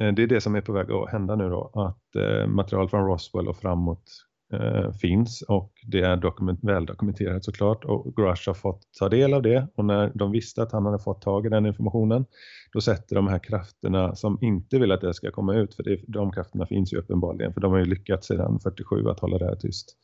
[0.00, 2.88] Eh, det är det som är på väg att hända nu då, att eh, material
[2.88, 8.54] från Roswell och framåt eh, finns och det är dokument, väldokumenterat såklart och Grush har
[8.54, 11.48] fått ta del av det och när de visste att han hade fått tag i
[11.48, 12.24] den informationen
[12.72, 16.00] då sätter de här krafterna som inte vill att det ska komma ut för det,
[16.06, 19.44] de krafterna finns ju uppenbarligen för de har ju lyckats sedan 47 att hålla det
[19.44, 19.96] här tyst.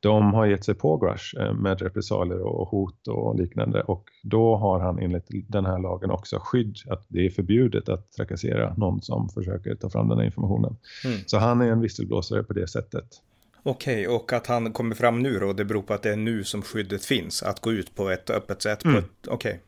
[0.00, 4.56] De har gett sig på Grush eh, med repressalier och hot och liknande och då
[4.56, 9.02] har han enligt den här lagen också skydd att det är förbjudet att trakassera någon
[9.02, 10.76] som försöker ta fram den här informationen.
[11.04, 11.18] Mm.
[11.26, 13.04] Så han är en visselblåsare på det sättet.
[13.62, 16.16] Okej, okay, och att han kommer fram nu då, det beror på att det är
[16.16, 18.84] nu som skyddet finns, att gå ut på ett öppet sätt.
[18.84, 18.96] Mm.
[18.96, 19.34] Okej.
[19.34, 19.58] Okay.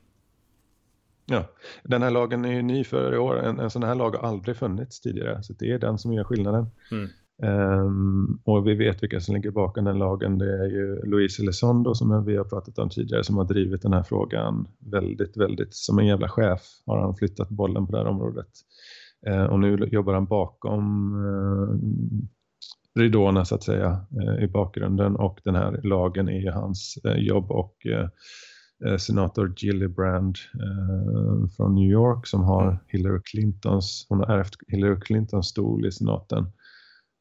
[1.27, 1.45] Ja,
[1.85, 3.45] den här lagen är ju ny för i år.
[3.45, 6.25] En, en sån här lag har aldrig funnits tidigare, så det är den som gör
[6.25, 6.67] skillnaden.
[6.91, 7.09] Mm.
[7.43, 10.39] Um, och vi vet vilka som ligger bakom den lagen.
[10.39, 13.93] Det är ju Luis Elizondo som vi har pratat om tidigare som har drivit den
[13.93, 18.07] här frågan väldigt, väldigt som en jävla chef har han flyttat bollen på det här
[18.07, 18.49] området.
[19.29, 21.79] Uh, och nu jobbar han bakom uh,
[22.99, 27.51] ridåerna så att säga uh, i bakgrunden och den här lagen är ju hans jobb
[27.51, 27.77] och
[28.87, 32.77] Eh, senator Gillibrand eh, från New York som har mm.
[32.89, 36.47] Hillary Clintons, hon har ärvt Hillary Clintons stol i senaten.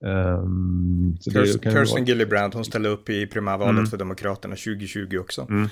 [0.06, 3.86] Um, Kirsten, Kirsten Gillibrand, hon ställde upp i primärvalet mm.
[3.86, 5.48] för Demokraterna 2020 också.
[5.50, 5.68] Mm.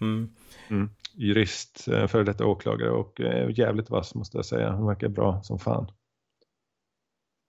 [0.00, 0.28] Mm.
[0.68, 0.90] Mm.
[1.14, 4.72] Jurist, eh, före detta åklagare och jävligt vass måste jag säga.
[4.72, 5.90] Hon verkar bra som fan.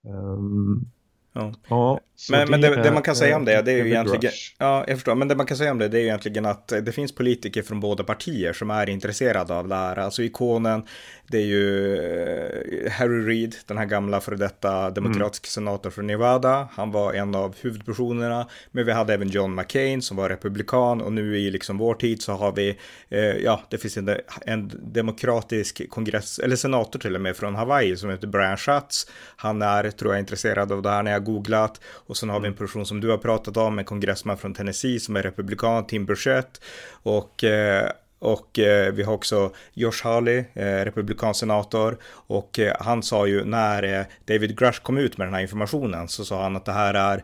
[0.07, 0.91] Um,
[1.37, 1.53] Ja.
[1.67, 1.99] ja
[2.31, 4.33] men, men det, det, man kan säga om det, det är ju egentligen...
[4.57, 5.15] Ja, jag förstår.
[5.15, 7.61] Men det man kan säga om det, det är ju egentligen att det finns politiker
[7.61, 9.99] från båda partier som är intresserade av det här.
[9.99, 10.83] Alltså ikonen,
[11.27, 15.67] det är ju eh, Harry Reid, den här gamla före detta demokratiska mm.
[15.67, 16.69] senator från Nevada.
[16.73, 18.47] Han var en av huvudpersonerna.
[18.71, 22.21] Men vi hade även John McCain som var republikan och nu i liksom vår tid
[22.21, 22.77] så har vi,
[23.09, 24.09] eh, ja, det finns en,
[24.45, 29.07] en demokratisk kongress, eller senator till och med från Hawaii som heter Brian Schatz.
[29.35, 31.81] Han är, tror jag, intresserad av det här när jag googlat.
[32.07, 34.99] Och sen har vi en person som du har pratat om, en kongressman från Tennessee
[34.99, 36.61] som är republikan, Tim Burchett.
[37.03, 41.97] Och eh, och eh, vi har också Josh Hawley, eh, republikansk senator.
[42.07, 46.07] Och eh, han sa ju när eh, David Grush kom ut med den här informationen
[46.07, 47.23] så sa han att det här är,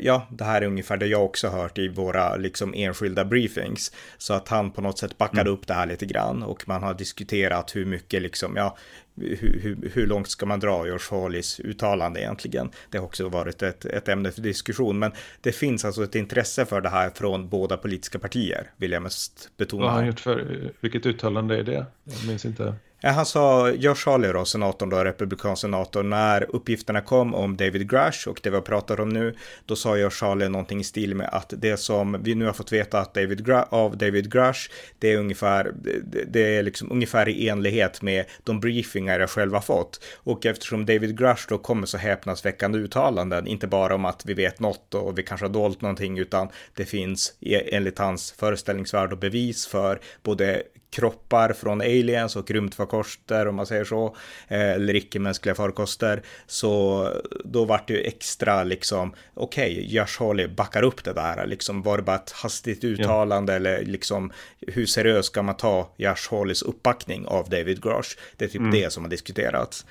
[0.00, 3.92] ja, det här är ungefär det jag också hört i våra liksom enskilda briefings.
[4.18, 5.52] Så att han på något sätt backade mm.
[5.52, 8.76] upp det här lite grann och man har diskuterat hur mycket liksom, ja,
[9.16, 12.70] hur, hur, hur, långt ska man dra George Hawleys uttalande egentligen?
[12.90, 16.64] Det har också varit ett, ett ämne för diskussion, men det finns alltså ett intresse
[16.64, 19.82] för det här från båda politiska partier, vill jag mest betona.
[19.82, 21.86] Vad har han gjort för, vilket uttalande är det?
[22.04, 22.74] Jag minns inte.
[23.02, 28.28] Han sa, Josh Hawley då, senatorn då, republikansk senator, när uppgifterna kom om David Grush
[28.28, 29.36] och det vi har pratat om nu,
[29.66, 32.72] då sa Josh Hawley någonting i stil med att det som vi nu har fått
[32.72, 35.72] veta att David Gr av David Grush, det är ungefär,
[36.04, 40.04] det, det är liksom ungefär i enlighet med de briefingar jag själv har fått.
[40.16, 44.60] Och eftersom David Grush då kommer så häpnadsväckande uttalanden, inte bara om att vi vet
[44.60, 49.18] något och vi kanske har dolt någonting, utan det finns e-, enligt hans föreställningsvärld och
[49.18, 54.16] bevis för både kroppar från aliens och rymdfarkoster om man säger så,
[54.48, 57.08] eh, eller icke-mänskliga farkoster, så
[57.44, 61.82] då vart det ju extra liksom, okej, okay, Josh Hawley backar upp det där, liksom
[61.82, 63.56] var det bara ett hastigt uttalande ja.
[63.56, 68.16] eller liksom hur seriöst ska man ta Josh Hawleys uppbackning av David Grosh?
[68.36, 68.70] Det är typ mm.
[68.70, 69.86] det som har diskuterats.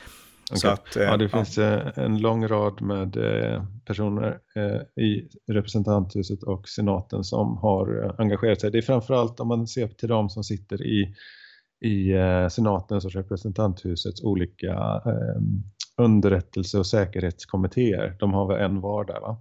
[0.55, 0.71] Okay.
[0.71, 1.29] Att, ja, det ja.
[1.29, 8.15] finns eh, en lång rad med eh, personer eh, i representanthuset och senaten som har
[8.17, 8.71] engagerat sig.
[8.71, 11.15] Det är framförallt om man ser till de som sitter i,
[11.85, 12.13] i
[12.51, 15.01] senatens och representanthusets olika
[15.97, 18.15] underrättelse- och säkerhetskommittéer.
[18.19, 19.37] De har väl en var där va?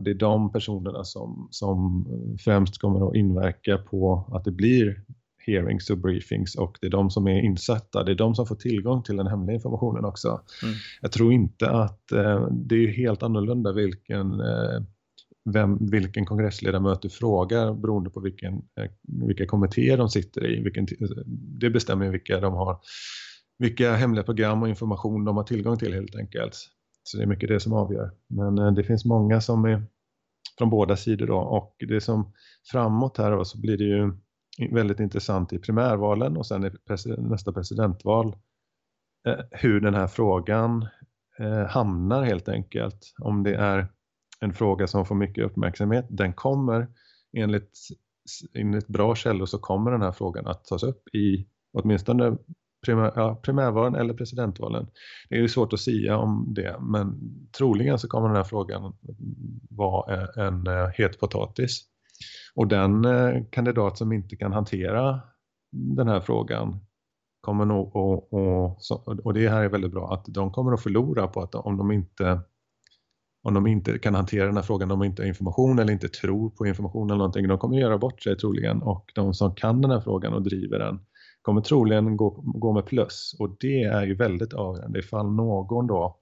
[0.00, 2.06] Det är de personerna som, som
[2.44, 5.04] främst kommer att inverka på att det blir
[5.46, 8.56] hearings och briefings och det är de som är insatta, det är de som får
[8.56, 10.28] tillgång till den hemliga informationen också.
[10.62, 10.74] Mm.
[11.00, 14.82] Jag tror inte att eh, det är helt annorlunda vilken, eh,
[15.52, 18.90] vem, vilken kongressledamot du frågar beroende på vilken, eh,
[19.26, 20.62] vilka kommittéer de sitter i.
[20.62, 20.86] Vilken,
[21.60, 22.78] det bestämmer vilka de har,
[23.58, 26.54] vilka hemliga program och information de har tillgång till helt enkelt.
[27.02, 28.10] Så det är mycket det som avgör.
[28.28, 29.86] Men eh, det finns många som är
[30.58, 32.32] från båda sidor då och det som
[32.72, 34.12] framåt här då så blir det ju
[34.72, 38.36] väldigt intressant i primärvalen och sen i president, nästa presidentval
[39.28, 40.88] eh, hur den här frågan
[41.38, 43.14] eh, hamnar helt enkelt.
[43.18, 43.88] Om det är
[44.40, 46.88] en fråga som får mycket uppmärksamhet, den kommer
[47.36, 47.78] enligt,
[48.54, 52.36] enligt bra källor så kommer den här frågan att tas upp i åtminstone
[52.84, 54.86] primär, ja, primärvalen eller presidentvalen.
[55.28, 57.20] Det är ju svårt att säga om det men
[57.58, 58.96] troligen så kommer den här frågan
[59.70, 61.93] vara eh, en, en het potatis.
[62.54, 65.20] Och den eh, kandidat som inte kan hantera
[65.72, 66.78] den här frågan
[67.40, 68.78] kommer nog och, och,
[69.24, 71.92] och det här är väldigt bra att de kommer att förlora på att om de
[71.92, 72.40] inte
[73.42, 76.08] om de inte kan hantera den här frågan, om de inte har information eller inte
[76.08, 79.80] tror på information eller någonting, de kommer göra bort sig troligen och de som kan
[79.80, 81.00] den här frågan och driver den
[81.42, 83.36] kommer troligen gå, gå med plus.
[83.38, 84.98] Och det är ju väldigt avgörande.
[84.98, 86.20] Ifall någon då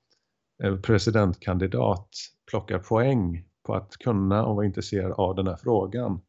[0.64, 2.08] eh, presidentkandidat
[2.50, 6.20] plockar poäng på att kunna och vara intresserad av den här frågan,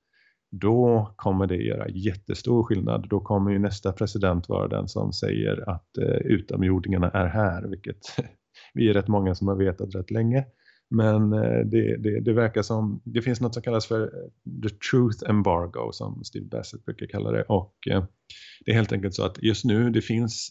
[0.52, 3.10] då kommer det göra jättestor skillnad.
[3.10, 7.98] Då kommer ju nästa president vara den som säger att eh, utomjordingarna är här, vilket
[8.74, 10.46] vi är rätt många som har vetat rätt länge.
[10.90, 14.76] Men eh, det, det, det, verkar som, det finns något som kallas för eh, the
[14.92, 18.04] truth embargo som Steve Bassett brukar kalla det och eh,
[18.66, 20.50] det är helt enkelt så att just nu det finns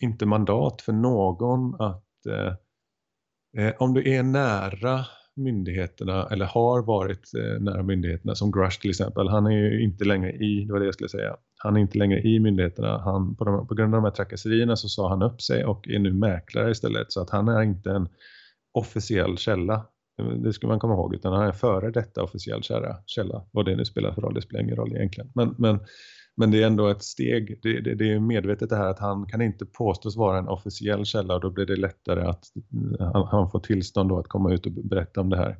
[0.00, 2.54] inte mandat för någon att eh,
[3.64, 5.06] eh om du är nära
[5.40, 9.28] myndigheterna eller har varit eh, nära myndigheterna som Grush till exempel.
[9.28, 11.98] Han är ju inte längre i, det var det jag skulle säga, han är inte
[11.98, 12.98] längre i myndigheterna.
[12.98, 15.88] Han, på, de, på grund av de här trakasserierna så sa han upp sig och
[15.88, 18.08] är nu mäklare istället så att han är inte en
[18.72, 19.86] officiell källa.
[20.44, 23.02] Det ska man komma ihåg utan han är före detta officiell källa.
[23.06, 23.42] källa.
[23.52, 25.30] Vad det nu spelar för roll, det spelar ingen roll egentligen.
[25.34, 25.80] Men, men
[26.40, 27.58] men det är ändå ett steg.
[27.62, 31.04] Det, det, det, är medvetet det här att han kan inte påstås vara en officiell
[31.04, 32.44] källa och då blir det lättare att
[32.98, 35.56] han, han får tillstånd då att komma ut och berätta om det här.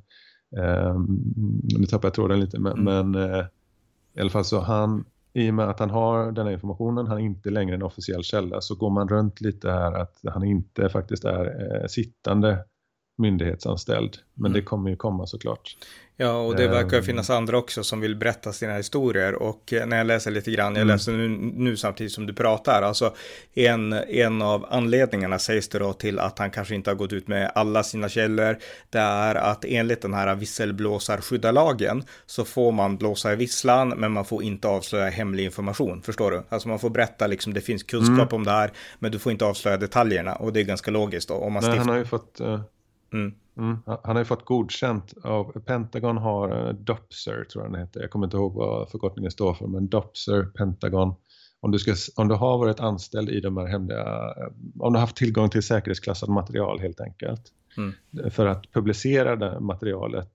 [0.90, 1.22] Um,
[1.78, 3.10] nu tappar jag tråden lite men, mm.
[3.10, 3.44] men uh,
[4.14, 7.18] i alla fall så han i och med att han har den här informationen, han
[7.18, 10.88] är inte längre en officiell källa så går man runt lite här att han inte
[10.88, 12.64] faktiskt är eh, sittande
[13.20, 14.16] myndighetsanställd.
[14.34, 14.52] Men mm.
[14.52, 15.76] det kommer ju komma såklart.
[16.22, 19.34] Ja, och det verkar um, finnas andra också som vill berätta sina historier.
[19.34, 20.94] Och eh, när jag läser lite grann, jag mm.
[20.94, 23.14] läser nu, nu, samtidigt som du pratar, alltså
[23.54, 27.28] en, en av anledningarna sägs det då till att han kanske inte har gått ut
[27.28, 28.58] med alla sina källor,
[28.90, 34.24] det är att enligt den här visselblåsarskyddarlagen så får man blåsa i visslan, men man
[34.24, 36.42] får inte avslöja hemlig information, förstår du?
[36.48, 38.34] Alltså man får berätta liksom, det finns kunskap mm.
[38.34, 41.34] om det här, men du får inte avslöja detaljerna, och det är ganska logiskt då.
[41.34, 42.40] Om man Nej, han har ju fått...
[42.40, 42.60] Uh
[43.12, 43.34] Mm.
[43.56, 43.78] Mm.
[43.86, 48.00] Han har ju fått godkänt av Pentagon har uh, Dopser tror jag den heter.
[48.00, 51.14] Jag kommer inte ihåg vad förkortningen står för men Dopser, Pentagon.
[51.60, 54.46] Om du, ska, om du har varit anställd i de här hemliga, uh,
[54.78, 57.42] om du har haft tillgång till säkerhetsklassat material helt enkelt.
[57.76, 58.30] Mm.
[58.30, 60.32] För att publicera det materialet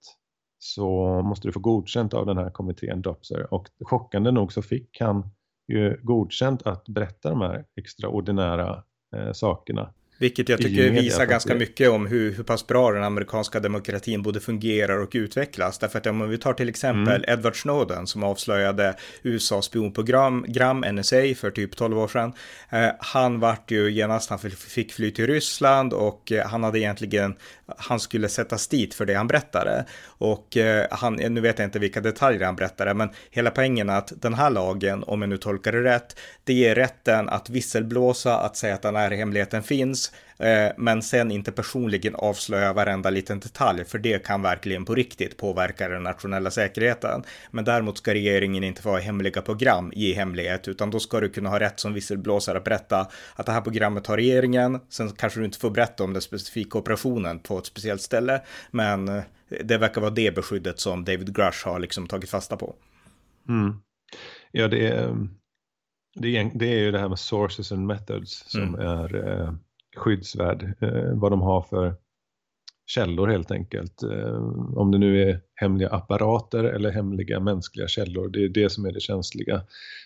[0.59, 5.01] så måste du få godkänt av den här kommittén Dopser och chockande nog så fick
[5.01, 5.29] han
[5.67, 8.83] ju godkänt att berätta de här extraordinära
[9.15, 13.59] eh, sakerna Vilket jag tycker visar ganska mycket om hur, hur pass bra den amerikanska
[13.59, 15.77] demokratin både fungerar och utvecklas.
[15.77, 17.39] Därför att om vi tar till exempel mm.
[17.39, 22.33] Edward Snowden som avslöjade USAs spionprogram, gram, NSA, för typ 12 år sedan.
[22.69, 27.35] Eh, han vart ju genast, han fick fly till Ryssland och eh, han hade egentligen,
[27.77, 29.85] han skulle sättas dit för det han berättade.
[30.05, 33.97] Och eh, han, nu vet jag inte vilka detaljer han berättade, men hela poängen är
[33.97, 38.37] att den här lagen, om jag nu tolkar det rätt, det ger rätten att visselblåsa,
[38.37, 40.04] att säga att den här hemligheten finns,
[40.39, 45.37] Eh, men sen inte personligen avslöja varenda liten detalj, för det kan verkligen på riktigt
[45.37, 47.23] påverka den nationella säkerheten.
[47.51, 51.29] Men däremot ska regeringen inte få ha hemliga program i hemlighet, utan då ska du
[51.29, 55.39] kunna ha rätt som visselblåsare att berätta att det här programmet har regeringen, sen kanske
[55.39, 58.41] du inte får berätta om den specifika operationen på ett speciellt ställe,
[58.71, 59.23] men eh,
[59.63, 62.75] det verkar vara det beskyddet som David Grush har liksom tagit fasta på.
[63.49, 63.73] Mm.
[64.51, 65.27] Ja, det är,
[66.15, 68.79] det är, det är ju det här med sources and methods som mm.
[68.79, 69.53] är eh,
[69.97, 70.73] skyddsvärd.
[70.79, 71.95] Eh, vad de har för
[72.85, 74.03] källor helt enkelt.
[74.03, 74.35] Eh,
[74.75, 78.91] om det nu är hemliga apparater eller hemliga mänskliga källor, det är det som är
[78.91, 79.61] det känsliga.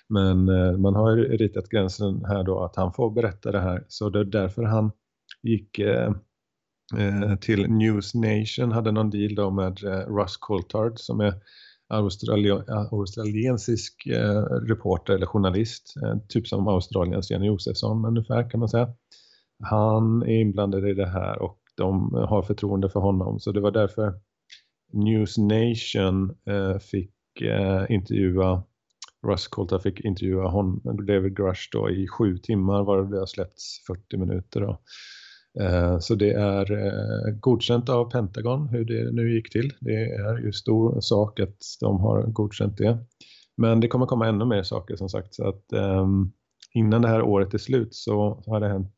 [0.10, 4.10] Men eh, man har ritat gränsen här då att han får berätta det här, så
[4.10, 4.92] det är därför han
[5.44, 6.14] gick eh,
[6.98, 11.34] eh, till News Nation, hade någon deal då med eh, Russ Coulthard som är
[12.92, 14.08] australiensisk
[14.68, 15.94] reporter eller journalist,
[16.28, 18.94] typ som Australiens Jenny Josefsson ungefär kan man säga
[19.64, 23.40] han är inblandad i det här och de har förtroende för honom.
[23.40, 24.14] Så det var därför
[24.94, 28.64] News Nation eh, fick eh, intervjua
[29.28, 33.86] Russ Colta fick intervjua hon, David Grush då i sju timmar varav det har släppts
[33.88, 34.62] 40 minuter.
[34.62, 34.82] Då.
[35.64, 39.74] Eh, så det är godkänt av Pentagon hur det nu gick till.
[39.80, 42.98] Det är ju stor sak att de har godkänt det.
[43.58, 45.34] Men det kommer komma ännu mer saker som sagt.
[45.34, 46.32] Så att, um,
[46.74, 48.94] innan det här året är slut så har det hänt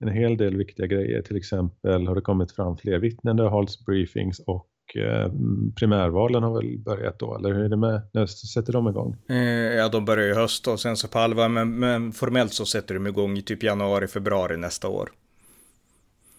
[0.00, 1.22] en hel del viktiga grejer.
[1.22, 5.32] Till exempel har det kommit fram fler vittnen, det har hållits briefings och eh,
[5.76, 9.16] primärvalen har väl börjat då, eller hur är det med, när sätter de igång?
[9.28, 9.36] Eh,
[9.76, 12.94] ja, de börjar i höst och sen så på allvar, men, men formellt så sätter
[12.94, 15.10] de igång i typ januari, februari nästa år.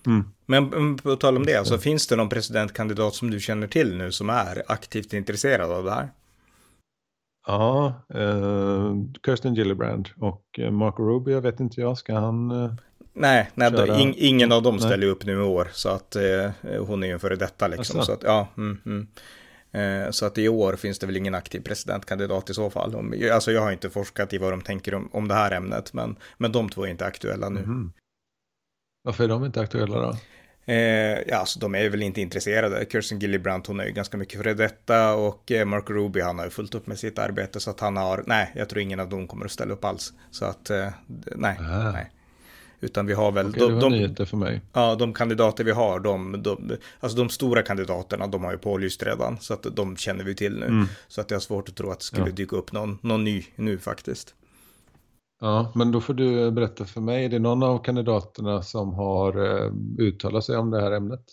[0.05, 0.23] Mm.
[0.45, 4.11] Men på tal om det, alltså, finns det någon presidentkandidat som du känner till nu
[4.11, 6.09] som är aktivt intresserad av det här?
[7.47, 8.95] Ja, eh,
[9.25, 12.71] Kirsten Gillibrand och eh, Marco Rubio, vet inte jag, ska han eh,
[13.19, 15.67] Nej, nej in, ingen av dem ställer upp nu i år.
[15.73, 18.03] Så att eh, hon är ju en före detta liksom.
[18.03, 19.07] Så att, ja, mm, mm.
[19.71, 22.95] Eh, så att i år finns det väl ingen aktiv presidentkandidat i så fall.
[22.95, 25.93] Om, alltså jag har inte forskat i vad de tänker om, om det här ämnet,
[25.93, 27.59] men, men de två är inte aktuella nu.
[27.59, 27.91] Mm.
[29.03, 30.15] Varför är de inte aktuella då?
[30.65, 32.85] Eh, ja, alltså de är väl inte intresserade.
[32.91, 36.45] Kirsten Gillibrand, hon är ju ganska mycket före detta och eh, Mark Ruby, han har
[36.45, 39.09] ju fullt upp med sitt arbete så att han har, nej, jag tror ingen av
[39.09, 40.13] dem kommer att ställa upp alls.
[40.31, 40.89] Så att, eh,
[41.35, 41.91] nej, ah.
[41.91, 42.11] nej.
[42.81, 43.47] Utan vi har väl...
[43.47, 44.61] Okej, de, det var nyheter för mig.
[44.73, 49.03] Ja, de kandidater vi har, de, de, alltså de stora kandidaterna, de har ju pålyst
[49.03, 49.37] redan.
[49.39, 50.65] Så att de känner vi till nu.
[50.65, 50.87] Mm.
[51.07, 52.31] Så att det är svårt att tro att det skulle ja.
[52.31, 54.35] dyka upp någon, någon ny nu faktiskt.
[55.41, 59.45] Ja, men då får du berätta för mig, är det någon av kandidaterna som har
[59.45, 61.23] eh, uttalat sig om det här ämnet?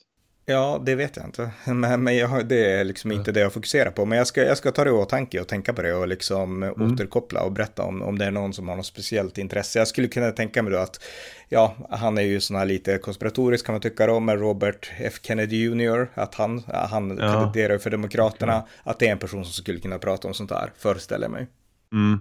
[0.48, 1.50] Ja, det vet jag inte.
[1.66, 4.04] Men, men jag, det är liksom inte det jag fokuserar på.
[4.04, 6.62] Men jag ska, jag ska ta det i åtanke och tänka på det och liksom
[6.62, 6.92] mm.
[6.92, 9.78] återkoppla och berätta om, om det är någon som har något speciellt intresse.
[9.78, 11.00] Jag skulle kunna tänka mig då att,
[11.48, 15.14] ja, han är ju sån här lite konspiratorisk kan man tycka då, med Robert F.
[15.22, 16.08] Kennedy Jr.
[16.14, 17.32] Att han, han ja.
[17.32, 18.58] kandiderar för Demokraterna.
[18.58, 18.70] Okay.
[18.82, 21.46] Att det är en person som skulle kunna prata om sånt här, föreställer jag mig.
[21.92, 22.20] Mm.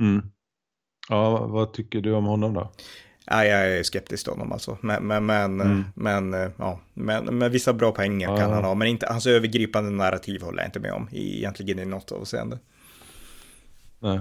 [0.00, 0.22] Mm.
[1.08, 2.72] Ja, vad tycker du om honom då?
[3.30, 4.78] Ja, jag är skeptisk till honom alltså.
[4.80, 5.84] Men, men, men, mm.
[5.94, 8.36] men, ja, men, men vissa bra poänger ja.
[8.36, 8.74] kan han ha.
[8.74, 11.08] Men inte, hans övergripande narrativ håller jag inte med om.
[11.12, 12.58] Egentligen i något avseende.
[13.98, 14.20] Nej.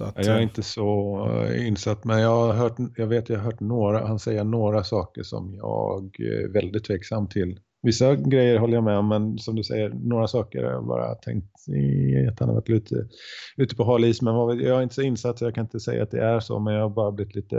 [0.00, 3.36] Att, jag är eh, inte så eh, insatt, men jag, har hört, jag vet jag
[3.36, 7.60] har hört några, han säger några saker som jag är väldigt tveksam till.
[7.82, 11.14] Vissa grejer håller jag med om, men som du säger, några saker har jag bara
[11.14, 11.54] tänkt
[12.30, 13.06] att han har varit ute,
[13.56, 14.22] ute på hal is.
[14.22, 16.58] Men jag är inte så insatt så jag kan inte säga att det är så,
[16.58, 17.56] men jag har bara blivit lite,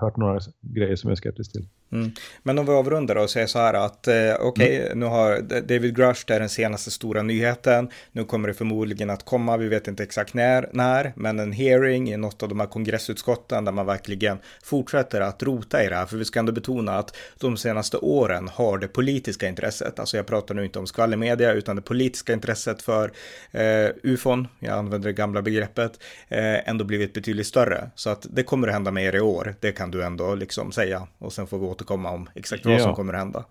[0.00, 1.66] hört några grejer som jag är skeptisk till.
[1.92, 2.10] Mm.
[2.42, 5.00] Men om vi avrundar och säger så här att eh, okej, okay, mm.
[5.00, 7.88] nu har David Grush, det är den senaste stora nyheten.
[8.12, 12.12] Nu kommer det förmodligen att komma, vi vet inte exakt när, när, men en hearing
[12.12, 16.06] i något av de här kongressutskotten där man verkligen fortsätter att rota i det här.
[16.06, 20.26] För vi ska ändå betona att de senaste åren har det politiska intresset, alltså jag
[20.26, 23.12] pratar nu inte om skvallermedia, utan det politiska intresset för
[23.50, 27.90] eh, ufon, jag använder det gamla begreppet, eh, ändå blivit betydligt större.
[27.94, 31.06] Så att det kommer att hända mer i år, det kan du ändå liksom säga.
[31.18, 32.78] Och sen får vi återkomma om exakt vad ja.
[32.78, 33.44] som kommer att hända.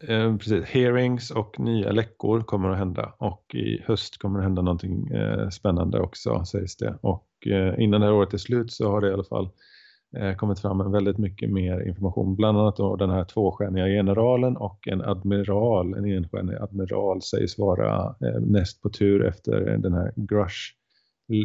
[0.00, 4.62] Eh, precis, hearings och nya läckor kommer att hända och i höst kommer det hända
[4.62, 6.98] någonting eh, spännande också sägs det.
[7.00, 9.50] Och eh, innan det här året är slut så har det i alla fall
[10.16, 12.36] Eh, kommit fram med väldigt mycket mer information.
[12.36, 18.04] Bland annat då den här tvåstjärniga generalen och en admiral, en enstjärnig admiral sägs vara
[18.04, 20.74] eh, näst på tur efter den här Grush,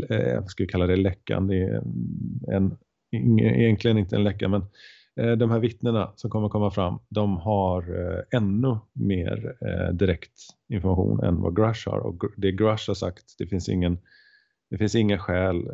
[0.09, 1.47] eh, jag skulle kalla det läckan.
[1.47, 2.77] Det är mm, en,
[3.39, 4.63] egentligen inte en läcka men
[5.19, 10.39] Eh, de här vittnena som kommer komma fram, de har eh, ännu mer eh, direkt
[10.69, 11.99] information än vad Grush har.
[11.99, 13.97] Och det Grush har sagt, det finns ingen
[14.73, 15.69] det finns inga skäl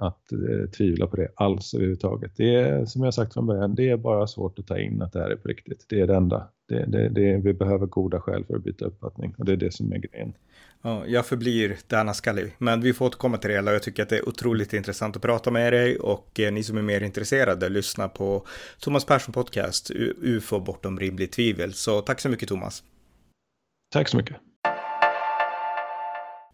[0.00, 0.30] att
[0.76, 2.32] tvivla på det alls överhuvudtaget.
[2.36, 5.12] Det är som jag sagt från början, det är bara svårt att ta in att
[5.12, 5.86] det här är på riktigt.
[5.88, 6.48] Det är det enda.
[6.68, 9.74] Det, det, det, vi behöver goda skäl för att byta uppfattning och det är det
[9.74, 10.34] som är grejen.
[10.82, 13.72] Ja, jag förblir Dana Scully, men vi får återkomma till det hela.
[13.72, 16.78] Jag tycker att det är otroligt intressant att prata med dig och eh, ni som
[16.78, 18.46] är mer intresserade, lyssna på
[18.80, 19.90] Thomas Persson Podcast,
[20.22, 21.72] UFO bortom rimligt tvivel.
[21.72, 22.82] Så tack så mycket Thomas.
[23.92, 24.36] Tack så mycket.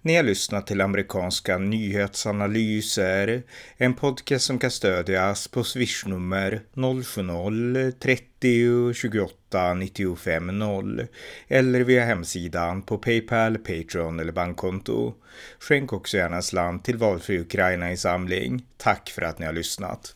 [0.08, 3.42] Ni har lyssnat till amerikanska nyhetsanalyser,
[3.76, 11.06] en podcast som kan stödjas på swishnummer 070-30 28 95 0
[11.48, 15.14] eller via hemsidan på Paypal, Patreon eller bankkonto.
[15.58, 18.62] Skänk också gärna en slant till valfri Ukraina-insamling.
[18.76, 20.14] Tack för att ni har lyssnat.